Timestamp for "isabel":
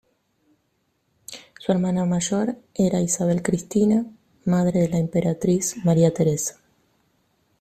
3.01-3.43